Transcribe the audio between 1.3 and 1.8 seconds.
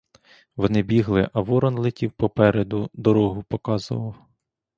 а ворон